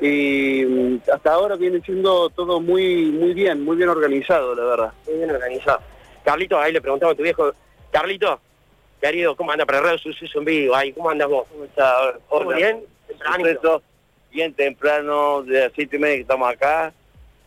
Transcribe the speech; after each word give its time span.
y 0.00 0.64
mm, 0.64 1.00
hasta 1.12 1.32
ahora 1.32 1.56
viene 1.56 1.80
siendo 1.80 2.30
todo 2.30 2.60
muy 2.60 3.06
muy 3.06 3.34
bien, 3.34 3.64
muy 3.64 3.76
bien 3.76 3.88
organizado, 3.88 4.54
la 4.54 4.64
verdad. 4.64 4.92
Muy 5.06 5.16
bien 5.16 5.30
organizado. 5.30 5.80
Carlito, 6.24 6.58
ahí 6.58 6.72
le 6.72 6.80
preguntamos 6.80 7.14
a 7.14 7.16
tu 7.16 7.22
viejo, 7.22 7.52
Carlito, 7.90 8.40
querido, 9.00 9.34
¿cómo 9.36 9.50
anda 9.50 9.64
para 9.64 9.80
Radio 9.80 9.98
Suceso 9.98 10.38
en 10.38 10.44
vivo? 10.44 10.74
Ahí, 10.74 10.92
¿cómo 10.92 11.10
andas 11.10 11.28
vos? 11.28 11.46
¿Cómo 11.48 11.64
está? 11.64 12.18
¿Todo 12.28 12.40
Hola. 12.40 12.56
bien? 12.56 12.84
Bien 14.30 14.52
temprano, 14.52 15.42
de 15.42 15.60
las 15.60 15.72
siete 15.74 15.96
y 15.96 15.98
media 15.98 16.16
que 16.16 16.22
estamos 16.22 16.52
acá, 16.52 16.92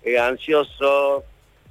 eh, 0.03 0.17
ansioso, 0.17 1.23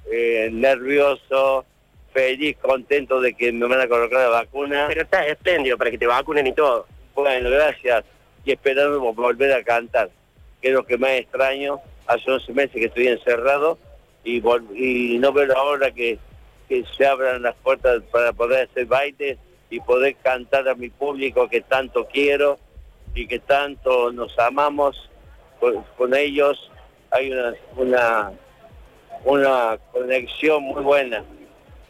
eh, 0.09 0.49
nervioso, 0.51 1.65
feliz, 2.13 2.57
contento 2.61 3.19
de 3.19 3.33
que 3.33 3.51
me 3.51 3.67
van 3.67 3.81
a 3.81 3.87
colocar 3.87 4.21
la 4.21 4.29
vacuna. 4.29 4.85
Pero 4.87 5.01
estás 5.01 5.27
espléndido 5.27 5.77
para 5.77 5.91
que 5.91 5.97
te 5.97 6.07
vacunen 6.07 6.47
y 6.47 6.53
todo. 6.53 6.87
Bueno, 7.13 7.49
gracias. 7.49 8.05
Y 8.45 8.51
esperando 8.51 8.99
volver 9.13 9.53
a 9.53 9.63
cantar, 9.63 10.09
que 10.61 10.69
es 10.69 10.73
lo 10.73 10.85
que 10.85 10.97
más 10.97 11.11
extraño. 11.11 11.79
Hace 12.07 12.29
11 12.29 12.53
meses 12.53 12.73
que 12.73 12.85
estoy 12.85 13.07
encerrado 13.07 13.77
y, 14.23 14.39
no 15.19 15.31
veo 15.33 15.45
la 15.45 15.61
hora 15.61 15.91
que, 15.91 16.19
que 16.67 16.83
se 16.95 17.05
abran 17.05 17.41
las 17.41 17.55
puertas 17.55 18.03
para 18.11 18.33
poder 18.33 18.69
hacer 18.69 18.85
baile 18.85 19.37
y 19.69 19.79
poder 19.79 20.15
cantar 20.21 20.67
a 20.67 20.75
mi 20.75 20.89
público 20.89 21.47
que 21.47 21.61
tanto 21.61 22.07
quiero 22.07 22.59
y 23.15 23.27
que 23.27 23.39
tanto 23.39 24.11
nos 24.11 24.37
amamos 24.37 25.09
con, 25.59 25.83
con 25.97 26.13
ellos. 26.15 26.69
Hay 27.11 27.31
una, 27.31 27.53
una, 27.75 28.31
una 29.25 29.77
conexión 29.91 30.63
muy 30.63 30.83
buena. 30.83 31.23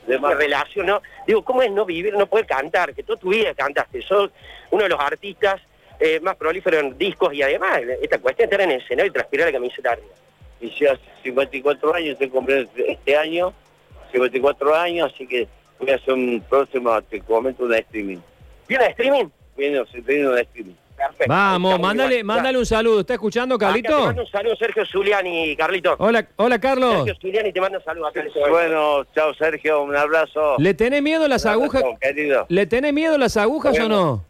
De 0.07 0.13
de 0.13 0.19
más- 0.19 0.35
relación, 0.35 0.87
¿no? 0.87 1.01
Digo, 1.27 1.43
¿cómo 1.43 1.61
es 1.61 1.71
no 1.71 1.85
vivir, 1.85 2.13
no 2.15 2.25
poder 2.25 2.45
cantar? 2.47 2.93
Que 2.93 3.03
toda 3.03 3.19
tu 3.19 3.29
vida 3.29 3.53
cantaste, 3.53 4.01
sos 4.01 4.31
uno 4.71 4.83
de 4.83 4.89
los 4.89 4.99
artistas 4.99 5.61
eh, 6.01 6.19
más 6.21 6.35
prolíferos 6.35 6.81
en 6.81 6.97
discos 6.97 7.33
y 7.33 7.41
además 7.43 7.79
esta 8.01 8.17
cuestión 8.19 8.49
de 8.49 8.55
estar 8.55 8.67
en 8.67 8.75
el 8.75 8.81
escenario 8.81 9.09
y 9.09 9.13
transpirar 9.13 9.47
la 9.47 9.53
camiseta 9.53 9.91
arriba. 9.91 10.07
y 10.59 10.69
ya 10.79 10.91
hace 10.93 11.01
54 11.23 11.93
años, 11.95 12.09
estoy 12.13 12.29
cumpliendo 12.29 12.69
este 12.75 13.15
año, 13.15 13.53
54 14.11 14.75
años, 14.75 15.11
así 15.13 15.25
que 15.27 15.47
voy 15.79 15.89
a 15.91 15.95
hacer 15.95 16.13
un 16.13 16.43
próximo, 16.49 17.01
te 17.03 17.21
comento, 17.21 17.63
un 17.63 17.73
streaming. 17.73 18.17
¿Viene 18.67 18.83
de 18.85 18.89
streaming? 18.91 19.25
Viene, 19.57 19.83
se 19.91 20.01
viene 20.01 20.27
un 20.29 20.37
streaming. 20.37 20.73
Perfecto. 20.95 21.25
Vamos, 21.33 21.79
mándale, 21.79 22.23
mándale 22.23 22.57
un 22.59 22.65
saludo. 22.65 22.99
¿Está 22.99 23.13
escuchando, 23.13 23.55
Acá 23.55 23.73
te 23.73 23.81
Carlito? 23.81 24.05
mando 24.05 24.21
un 24.21 24.27
saludo, 24.27 24.55
Sergio 24.55 24.85
Zuliani, 24.85 25.55
Carlito. 25.55 25.95
Hola, 25.97 26.27
hola, 26.35 26.59
Carlos. 26.59 26.93
Sergio 27.05 27.15
Zuliani 27.21 27.51
te 27.51 27.59
manda 27.59 27.79
un 27.79 27.83
saludo 27.83 28.07
acá. 28.07 28.23
Bueno, 28.49 29.03
chao 29.15 29.33
Sergio, 29.33 29.81
un 29.81 29.95
abrazo. 29.95 30.55
¿Le 30.59 30.75
tenés 30.75 31.01
miedo 31.01 31.27
las 31.27 31.45
agujas? 31.47 31.81
abrazo, 31.81 31.97
querido. 31.99 32.45
¿Le 32.49 32.65
tenés 32.67 32.93
miedo 32.93 33.17
las 33.17 33.35
agujas 33.35 33.79
o 33.79 33.89
no? 33.89 34.25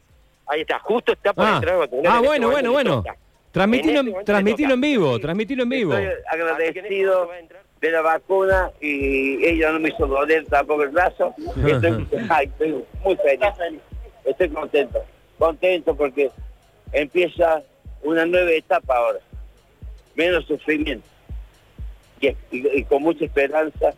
Ahí 0.48 0.62
está, 0.62 0.80
justo 0.80 1.14
está 1.14 1.34
por 1.34 1.46
Ah, 1.46 1.56
entrar 1.56 1.76
a 1.76 1.78
vacunar 1.80 2.06
ah 2.06 2.10
en 2.10 2.16
este 2.16 2.28
bueno, 2.28 2.50
bueno, 2.52 2.72
bueno. 2.72 3.04
Transmitilo, 3.52 4.00
En 4.00 4.08
este 4.08 4.20
en- 4.20 4.26
transmitilo 4.26 4.74
en 4.74 4.82
vivo, 4.82 5.20
transmitilo 5.20 5.64
en 5.64 5.70
vivo. 5.70 5.94
Estoy 5.94 6.14
este 6.14 6.30
agradecido 6.30 7.30
de 7.82 7.92
la 7.92 8.02
vacuna 8.02 8.72
y 8.80 9.46
ella 9.46 9.72
no 9.72 9.80
me 9.80 9.90
hizo 9.90 10.06
doler 10.08 10.46
tampoco 10.46 10.84
el 10.84 10.90
brazo. 10.90 11.34
Estoy, 11.68 12.08
ay, 12.30 12.46
estoy 12.48 12.84
muy 13.04 13.16
feliz. 13.18 13.82
Estoy 14.24 14.50
contento. 14.50 15.04
Contento 15.38 15.96
porque 15.96 16.30
empieza 16.94 17.62
una 18.04 18.26
nueva 18.26 18.52
etapa 18.52 18.96
ahora. 18.98 19.20
Menos 20.16 20.46
sufrimiento. 20.46 21.08
Y, 22.20 22.28
y- 22.28 22.36
y 22.52 22.84
con 22.86 23.02
mucha 23.04 23.26
esperanza 23.26 23.94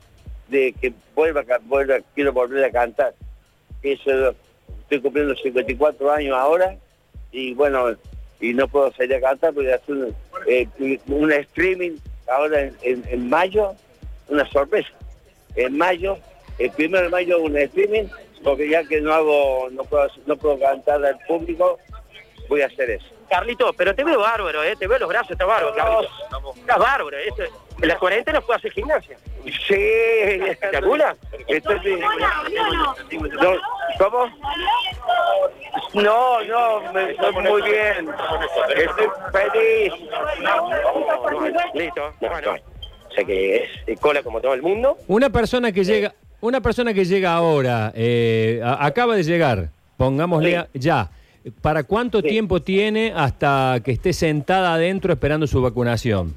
de 0.48 0.74
que 0.80 0.94
vuelva, 1.14 1.44
vuelva, 1.64 1.98
quiero 2.16 2.32
volver 2.34 2.64
a 2.66 2.72
cantar. 2.72 3.14
Eso, 3.82 4.34
estoy 4.96 5.02
cumpliendo 5.02 5.36
54 5.36 6.12
años 6.12 6.36
ahora 6.38 6.76
y 7.32 7.54
bueno, 7.54 7.96
y 8.40 8.54
no 8.54 8.68
puedo 8.68 8.92
salir 8.94 9.16
a 9.16 9.22
cantar 9.22 9.54
porque 9.54 9.74
hacer 9.74 9.96
un, 9.96 10.16
eh, 10.48 10.68
un 11.08 11.32
streaming 11.32 11.98
ahora 12.28 12.62
en, 12.62 12.76
en- 12.84 13.04
en 13.08 13.30
mayo, 13.30 13.74
una 14.28 14.46
sorpresa. 14.50 14.90
En 15.56 15.78
mayo, 15.78 16.18
el 16.60 16.72
primero 16.72 17.04
de 17.04 17.10
mayo 17.10 17.40
un 17.40 17.58
streaming, 17.58 18.06
porque 18.44 18.70
ya 18.70 18.84
que 18.84 19.00
no 19.02 19.14
hago, 19.14 19.70
no 19.72 19.84
puedo, 19.84 20.08
no 20.26 20.36
puedo 20.36 20.60
cantar 20.60 21.04
al 21.06 21.18
público, 21.28 21.78
voy 22.50 22.62
a 22.62 22.68
hacer 22.68 22.90
eso. 22.92 23.06
Carlito, 23.30 23.72
pero 23.74 23.96
te 23.96 24.04
veo 24.04 24.20
bárbaro, 24.20 24.64
¿eh? 24.64 24.76
Te 24.78 24.86
veo 24.88 25.00
los 25.00 25.10
brazos, 25.10 25.32
está 25.32 25.46
bárbaro, 25.46 25.76
Carlito. 25.76 26.14
Estás 26.60 26.78
bárbaro, 26.80 27.18
¿eh? 27.18 27.30
En 27.82 27.88
la 27.88 27.98
cuarentena 27.98 28.42
puedo 28.42 28.58
hacer 28.58 28.72
gimnasia. 28.72 29.18
Sí, 29.46 29.76
¿Te 30.72 30.78
acuerdas? 30.78 31.18
Estoy- 31.48 32.00
No, 33.42 33.52
¿Cómo? 34.00 34.26
No, 35.96 36.44
no, 36.44 36.94
me 36.94 37.12
estoy 37.12 37.34
muy 37.34 37.62
bien. 37.62 38.10
Estoy 38.76 39.08
feliz. 39.32 39.94
Listo. 41.74 42.14
Bueno, 42.22 42.52
o 43.10 43.14
sea 43.14 43.24
que 43.26 43.70
es 43.88 44.00
cola 44.00 44.24
como 44.24 44.40
todo 44.42 44.54
el 44.54 44.62
mundo. 44.62 44.98
Una 45.08 45.30
persona 45.30 45.72
que 45.72 45.84
llega, 45.84 46.14
una 46.42 46.62
persona 46.62 46.94
que 46.94 47.06
llega 47.06 47.34
ahora, 47.34 47.92
eh, 47.96 48.62
a- 48.64 48.86
acaba 48.86 49.16
de 49.16 49.24
llegar, 49.24 49.70
pongámosle 49.98 50.62
Sí. 50.74 50.80
ya. 50.80 51.10
¿Para 51.62 51.84
cuánto 51.84 52.22
Sí. 52.22 52.30
tiempo 52.30 52.62
tiene 52.62 53.12
hasta 53.16 53.80
que 53.84 53.92
esté 53.92 54.14
sentada 54.14 54.74
adentro 54.76 55.12
esperando 55.12 55.46
su 55.46 55.62
vacunación? 55.62 56.34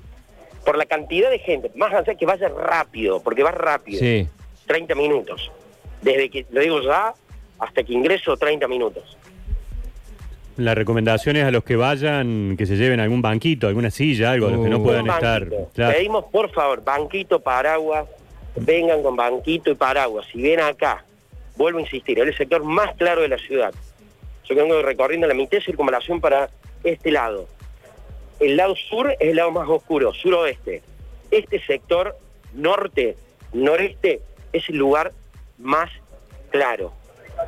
Por 0.67 0.77
la 0.77 0.85
cantidad 0.85 1.31
de 1.31 1.39
gente, 1.39 1.71
más 1.77 1.95
allá 1.95 2.15
que 2.17 2.27
vaya 2.27 2.49
rápido, 2.49 3.23
porque 3.23 3.43
va 3.43 3.53
rápido. 3.53 4.01
Sí. 4.01 4.29
30 4.67 4.95
minutos. 4.97 5.51
Desde 6.03 6.29
que, 6.29 6.45
lo 6.51 6.61
digo 6.61 6.83
ya, 6.83 7.15
hasta 7.61 7.83
que 7.85 7.93
ingreso 7.93 8.37
30 8.37 8.67
minutos. 8.67 9.17
La 10.57 10.75
recomendación 10.75 11.37
es 11.37 11.45
a 11.45 11.51
los 11.51 11.63
que 11.65 11.77
vayan 11.77 12.57
que 12.57 12.67
se 12.67 12.77
lleven 12.77 12.99
algún 12.99 13.23
banquito, 13.23 13.69
alguna 13.69 13.91
silla, 13.91 14.33
algo, 14.33 14.49
los 14.49 14.65
que 14.65 14.69
no 14.71 14.79
Uh. 14.79 14.83
puedan 14.83 15.07
estar. 15.07 15.47
Claro. 15.75 15.95
Pedimos, 15.97 16.25
por 16.33 16.51
favor, 16.51 16.83
banquito, 16.83 17.41
paraguas, 17.41 18.07
vengan 18.57 19.03
con 19.03 19.15
banquito 19.15 19.71
y 19.71 19.75
paraguas. 19.77 20.27
Si 20.33 20.43
ven 20.43 20.61
acá, 20.61 21.05
vuelvo 21.57 21.79
a 21.79 21.83
insistir, 21.83 22.19
es 22.19 22.27
el 22.27 22.37
sector 22.37 22.65
más 22.65 22.95
claro 22.97 23.21
de 23.23 23.29
la 23.29 23.39
ciudad. 23.39 23.73
Yo 24.49 24.55
vengo 24.57 24.83
recorriendo 24.83 25.27
la 25.29 25.35
mitad 25.35 25.59
de 25.59 25.65
circunvalación 25.65 26.21
para 26.21 26.49
este 26.83 27.11
lado. 27.13 27.47
El 28.41 28.57
lado 28.57 28.77
sur 28.77 29.11
es 29.11 29.17
el 29.21 29.37
lado 29.37 29.51
más 29.51 29.69
oscuro, 29.69 30.13
suroeste. 30.13 30.83
Este 31.31 31.61
sector 31.65 32.17
norte, 32.55 33.17
noreste, 33.53 34.21
es 34.53 34.69
el 34.69 34.77
lugar 34.77 35.13
más 35.59 35.91
claro, 36.51 36.93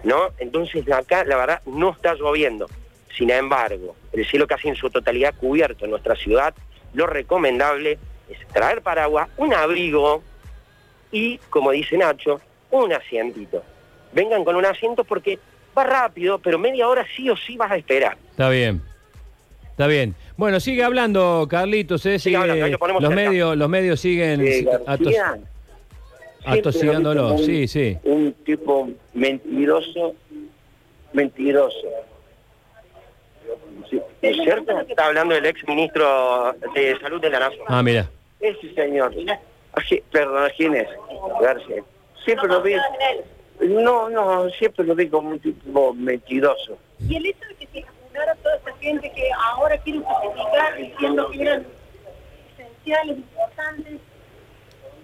¿no? 0.04 0.30
Entonces 0.38 0.90
acá, 0.90 1.24
la 1.24 1.36
verdad, 1.36 1.62
no 1.66 1.90
está 1.90 2.14
lloviendo. 2.14 2.68
Sin 3.16 3.30
embargo, 3.30 3.96
el 4.12 4.26
cielo 4.26 4.46
casi 4.46 4.68
en 4.68 4.76
su 4.76 4.90
totalidad 4.90 5.34
cubierto 5.34 5.84
en 5.84 5.90
nuestra 5.90 6.14
ciudad, 6.14 6.54
lo 6.94 7.06
recomendable 7.06 7.98
es 8.28 8.46
traer 8.48 8.82
paraguas, 8.82 9.28
un 9.36 9.52
abrigo 9.54 10.22
y, 11.10 11.38
como 11.50 11.72
dice 11.72 11.96
Nacho, 11.96 12.40
un 12.70 12.92
asientito. 12.92 13.62
Vengan 14.12 14.44
con 14.44 14.56
un 14.56 14.64
asiento 14.64 15.04
porque 15.04 15.38
va 15.76 15.84
rápido, 15.84 16.38
pero 16.38 16.58
media 16.58 16.88
hora 16.88 17.06
sí 17.16 17.28
o 17.30 17.36
sí 17.36 17.56
vas 17.56 17.70
a 17.70 17.76
esperar. 17.76 18.16
Está 18.30 18.48
bien. 18.48 18.82
Está 19.78 19.86
bien. 19.86 20.16
Bueno, 20.36 20.58
sigue 20.58 20.82
hablando, 20.82 21.46
Carlitos. 21.48 22.04
eh, 22.04 22.18
Sigue 22.18 22.18
sigue- 22.18 22.36
hablando, 22.36 22.64
ahí 22.64 22.72
lo 22.72 22.78
ponemos 22.80 23.00
los, 23.00 23.14
medios, 23.14 23.56
los 23.56 23.68
medios 23.68 24.00
siguen 24.00 24.40
Eh, 24.44 24.66
atos- 24.88 25.14
atosigándolo. 26.44 27.36
vi 27.36 27.44
Sí, 27.44 27.68
sí. 27.68 27.96
Un, 28.02 28.12
un 28.12 28.32
tipo 28.44 28.90
mentiroso, 29.14 30.16
mentiroso. 31.12 31.76
Sí, 33.88 33.96
¿No 34.20 34.28
es 34.28 34.36
cierto? 34.42 34.80
Está 34.80 35.06
hablando 35.06 35.36
del 35.36 35.46
ex 35.46 35.64
ministro 35.68 36.52
de 36.74 36.98
Salud 37.00 37.20
de 37.20 37.30
la 37.30 37.38
Nación. 37.38 37.64
Ah, 37.68 37.80
mira. 37.80 38.10
Ese 38.40 38.74
señor. 38.74 39.14
Perdón, 40.10 40.50
¿quién 40.56 40.74
es? 40.74 40.88
García. 41.40 41.84
Siempre 42.24 42.48
lo 42.48 42.62
vi. 42.62 42.74
No, 43.60 44.10
no, 44.10 44.50
siempre 44.50 44.84
lo 44.84 44.96
vi 44.96 45.08
como 45.08 45.30
un 45.30 45.38
tipo 45.38 45.94
mentiroso. 45.94 46.76
Y 47.08 47.14
el 47.14 47.26
hecho 47.26 47.46
de 47.60 47.66
que 47.66 47.84
toda 48.42 48.56
esa 48.56 48.72
gente 48.80 49.10
que 49.14 49.28
ahora 49.44 49.76
quieren 49.78 50.02
justificar 50.02 50.76
diciendo 50.76 51.30
que 51.30 51.42
eran 51.42 51.66
esenciales, 52.56 53.16
importantes, 53.18 53.94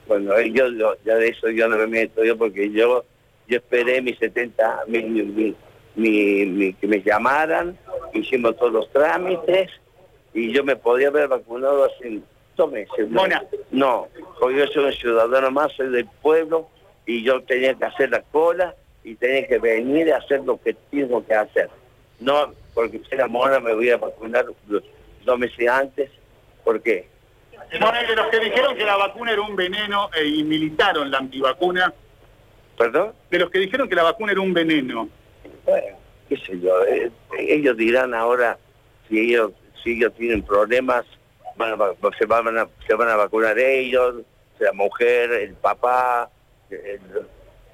Bueno, 0.07 0.37
eh, 0.37 0.51
yo, 0.53 0.69
yo- 0.69 0.97
ya 1.05 1.15
de 1.17 1.29
eso 1.29 1.49
yo 1.49 1.67
no 1.69 1.79
me 1.79 1.87
meto 1.87 2.23
yo 2.25 2.37
porque 2.37 2.71
yo 2.71 3.05
yo 3.47 3.57
esperé 3.59 4.01
mis 4.03 4.19
70, 4.19 4.81
mi, 4.87 5.03
mi, 5.03 5.23
mi- 5.23 5.55
mi- 5.95 6.47
mi- 6.47 6.73
que 6.75 6.87
me 6.87 7.01
llamaran, 7.03 7.79
hicimos 8.13 8.57
todos 8.57 8.73
los 8.73 8.91
trámites 8.93 9.71
y 10.35 10.53
yo 10.53 10.63
me 10.65 10.77
podía 10.77 11.09
haber 11.09 11.29
vacunado 11.29 11.85
hace 11.85 12.21
dos 12.57 12.71
meses. 12.73 13.09
¿no? 13.09 13.21
Mona. 13.23 13.45
No, 13.71 14.09
porque 14.41 14.59
yo 14.59 14.67
soy 14.69 14.85
un 14.87 14.93
ciudadano 14.93 15.51
más, 15.51 15.73
soy 15.73 15.89
del 15.91 16.07
pueblo 16.23 16.69
y 17.07 17.23
yo 17.23 17.43
tenía 17.43 17.75
que 17.75 17.85
hacer 17.85 18.11
la 18.11 18.23
cola 18.23 18.75
y 19.05 19.15
tenía 19.15 19.47
que 19.47 19.59
venir 19.59 20.13
a 20.13 20.19
hacer 20.19 20.41
lo 20.45 20.59
que 20.61 20.75
tengo 20.91 21.25
que 21.27 21.35
hacer. 21.35 21.69
No, 22.21 22.53
porque 22.75 22.99
si 22.99 23.15
era 23.15 23.27
mona 23.27 23.61
me 23.61 23.75
voy 23.75 23.91
a 23.91 23.97
vacunar 23.97 24.47
dos, 24.67 25.39
meses 25.39 25.69
antes. 25.69 26.11
¿Por 26.65 26.81
qué? 26.83 27.09
De 27.71 27.79
los 28.17 28.27
que 28.31 28.39
dijeron 28.41 28.77
que 28.77 28.85
la 28.85 28.97
vacuna 28.97 29.33
era 29.33 29.41
un 29.43 29.57
veneno 29.57 30.11
eh, 30.17 30.25
y 30.27 30.45
militaron 30.45 31.11
la 31.11 31.19
antivacuna, 31.19 31.93
¿Perdón? 32.77 33.13
de 33.31 33.39
los 33.39 33.51
que 33.51 33.59
dijeron 33.59 33.89
que 33.89 33.95
la 33.95 34.03
vacuna 34.03 34.33
era 34.33 34.41
un 34.41 34.53
veneno, 34.53 35.09
Bueno, 35.65 35.97
qué 36.29 36.37
sé 36.37 36.61
yo, 36.61 36.85
eh, 36.85 37.11
ellos 37.39 37.77
dirán 37.77 38.13
ahora 38.15 38.59
si 39.09 39.19
ellos, 39.21 39.53
si 39.83 39.93
ellos 39.93 40.13
tienen 40.15 40.43
problemas 40.43 41.05
van 41.57 41.73
a 41.81 41.93
se, 42.19 42.27
van 42.27 42.59
a, 42.59 42.69
se 42.87 42.95
van 42.95 43.09
a 43.09 43.17
vacunar 43.17 43.59
ellos, 43.59 44.17
la 44.59 44.73
mujer, 44.73 45.31
el 45.33 45.55
papá. 45.55 46.31
el- 46.71 47.01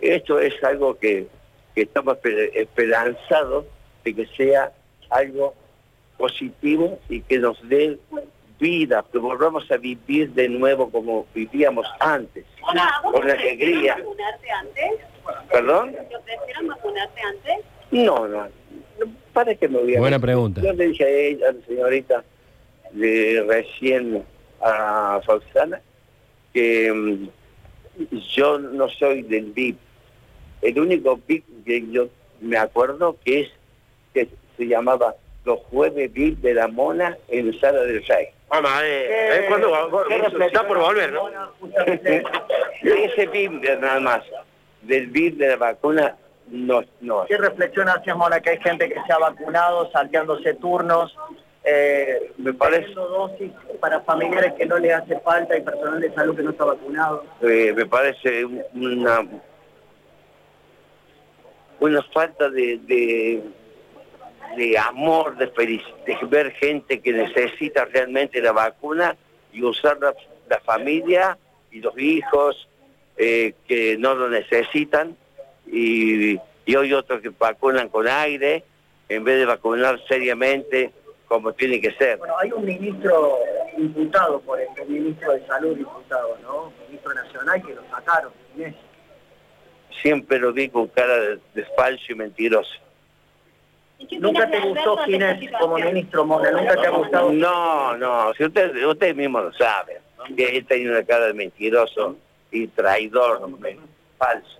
esto 0.00 0.38
es 0.38 0.54
algo 0.64 0.98
que, 0.98 1.26
que 1.74 1.82
estamos 1.82 2.16
esper- 2.18 2.50
esperanzados 2.54 3.64
de 4.04 4.14
que 4.14 4.26
sea 4.36 4.72
algo 5.10 5.54
positivo 6.16 6.98
y 7.08 7.20
que 7.22 7.38
nos 7.38 7.56
dé 7.68 7.98
vida, 8.58 9.04
que 9.10 9.18
volvamos 9.18 9.70
a 9.70 9.76
vivir 9.78 10.30
de 10.32 10.48
nuevo 10.48 10.90
como 10.90 11.26
vivíamos 11.34 11.86
antes, 11.98 12.44
Hola, 12.62 13.00
¿vos 13.02 13.12
con 13.12 13.22
ofrecieron 13.22 13.58
alegría. 13.62 13.96
vacunarte 13.96 14.50
antes? 14.50 14.92
¿Perdón? 15.50 15.92
¿Te 16.08 16.16
ofrecieron 16.16 16.66
vacunarte 16.68 17.20
antes? 17.22 17.64
No, 17.90 18.28
no, 18.28 18.48
para 19.32 19.54
que 19.54 19.68
me 19.68 19.78
voy 19.78 19.96
a... 19.96 20.00
Buena 20.00 20.18
pregunta. 20.18 20.60
Yo 20.60 20.72
le 20.74 20.88
dije 20.88 21.04
a 21.04 21.08
ella, 21.08 21.48
a 21.48 21.52
la 21.52 21.66
señorita, 21.66 22.24
de 22.92 23.44
recién 23.48 24.22
a 24.60 25.20
Roxana, 25.26 25.80
que 26.52 26.92
mm, 26.92 27.28
yo 28.34 28.58
no 28.58 28.88
soy 28.90 29.22
del 29.22 29.52
VIP. 29.52 29.78
El 30.60 30.78
único 30.78 31.18
VIP 31.26 31.44
que 31.64 31.90
yo 31.90 32.08
me 32.40 32.58
acuerdo 32.58 33.16
que 33.24 33.40
es 33.40 33.48
que 34.14 34.28
se 34.56 34.66
llamaba 34.66 35.14
los 35.44 35.58
jueves 35.70 36.12
VIP 36.12 36.38
de 36.40 36.54
la 36.54 36.68
Mona 36.68 37.16
en 37.28 37.58
Sala 37.60 37.80
del 37.82 38.04
Rey. 38.06 38.26
Mamá, 38.50 38.80
eh, 38.84 39.38
eh, 39.38 39.44
¿cuándo 39.48 39.70
va? 39.70 39.88
Está 40.46 40.66
por 40.66 40.78
volver, 40.78 41.12
¿no? 41.12 41.28
Ese 42.82 43.26
VIP 43.26 43.62
de 43.62 43.76
nada 43.76 44.00
más. 44.00 44.22
Del 44.82 45.06
VIP 45.08 45.36
de 45.38 45.48
la 45.48 45.56
vacuna 45.56 46.16
no, 46.48 46.82
no. 47.00 47.26
¿Qué 47.26 47.36
reflexión 47.36 47.88
hacías, 47.88 48.16
Mona, 48.16 48.40
que 48.40 48.50
hay 48.50 48.58
gente 48.60 48.88
que 48.88 48.96
se 49.06 49.12
ha 49.12 49.18
vacunado, 49.18 49.90
salteándose 49.92 50.54
turnos, 50.54 51.16
eh, 51.64 52.32
Me 52.38 52.52
parece, 52.54 52.92
dosis 52.94 53.52
para 53.80 54.00
familiares 54.00 54.54
que 54.54 54.66
no 54.66 54.78
les 54.78 54.92
hace 54.94 55.20
falta 55.20 55.56
y 55.56 55.60
personal 55.60 56.00
de 56.00 56.12
salud 56.14 56.34
que 56.34 56.42
no 56.42 56.50
está 56.50 56.64
vacunado? 56.64 57.24
eh, 57.42 57.72
me 57.76 57.86
parece 57.86 58.44
un- 58.44 58.62
una 58.74 59.26
una 61.78 62.02
falta 62.12 62.48
de, 62.50 62.78
de, 62.82 63.42
de 64.56 64.78
amor, 64.78 65.36
de, 65.36 65.46
de 65.46 66.18
ver 66.28 66.52
gente 66.52 67.00
que 67.00 67.12
necesita 67.12 67.84
realmente 67.84 68.40
la 68.40 68.52
vacuna 68.52 69.16
y 69.52 69.62
usar 69.62 69.98
la, 70.00 70.14
la 70.48 70.60
familia 70.60 71.38
y 71.70 71.80
los 71.80 71.96
hijos 71.98 72.68
eh, 73.16 73.54
que 73.66 73.96
no 73.98 74.14
lo 74.14 74.28
necesitan 74.28 75.16
y, 75.66 76.38
y 76.66 76.76
hoy 76.76 76.92
otros 76.92 77.20
que 77.20 77.30
vacunan 77.30 77.88
con 77.88 78.08
aire 78.08 78.64
en 79.08 79.24
vez 79.24 79.38
de 79.38 79.44
vacunar 79.44 80.00
seriamente 80.08 80.92
como 81.26 81.52
tiene 81.52 81.80
que 81.80 81.92
ser. 81.92 82.18
Bueno, 82.18 82.34
hay 82.38 82.50
un 82.50 82.64
ministro 82.64 83.38
imputado 83.76 84.40
por 84.40 84.60
esto, 84.60 84.82
un 84.82 84.92
ministro 84.92 85.32
de 85.32 85.46
salud 85.46 85.78
imputado, 85.78 86.36
¿no? 86.42 86.72
Ministro 86.88 87.14
nacional 87.14 87.62
que 87.64 87.74
lo 87.74 87.82
sacaron. 87.88 88.32
Inés. 88.56 88.74
Siempre 90.02 90.40
lo 90.40 90.52
vi 90.52 90.68
con 90.68 90.88
cara 90.88 91.16
de, 91.20 91.38
de 91.54 91.64
falso 91.76 92.04
y 92.08 92.14
mentiroso. 92.16 92.72
¿Y 94.00 94.06
qué 94.06 94.18
¿Nunca 94.18 94.50
te 94.50 94.58
gustó 94.60 94.96
Ginés 95.04 95.50
como 95.60 95.76
ministro, 95.76 96.24
Mona? 96.24 96.50
¿Nunca 96.50 96.74
te 96.74 96.86
ha 96.86 96.90
gustado? 96.90 97.30
No, 97.32 97.96
no, 97.98 98.32
si 98.34 98.44
usted, 98.44 98.74
usted 98.86 99.14
mismo 99.14 99.40
lo 99.40 99.52
sabe, 99.52 100.00
que 100.36 100.56
él 100.56 100.66
tiene 100.66 100.90
una 100.90 101.04
cara 101.04 101.26
de 101.26 101.34
mentiroso 101.34 102.16
y 102.50 102.66
traidor, 102.68 103.42
hombre. 103.42 103.78
falso, 104.16 104.58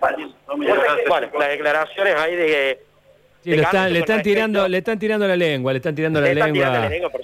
falso. 0.00 0.34
Bueno, 0.46 1.30
las 1.38 1.48
declaraciones 1.48 2.16
ahí 2.16 2.34
de... 2.34 2.82
Sí, 3.44 3.50
de 3.50 3.56
le 3.58 3.62
están, 3.62 3.92
le 3.92 4.02
tirando, 4.22 4.66
le 4.66 4.78
están 4.78 4.98
tirando 4.98 5.28
la 5.28 5.36
lengua, 5.36 5.72
le 5.72 5.76
están 5.76 5.94
tirando 5.94 6.20
la 6.20 6.26
Le 6.26 6.32
están 6.32 6.52
tirando 6.52 6.72
lengua. 6.72 6.88
la 6.88 6.88
lengua, 6.88 7.10
por 7.10 7.14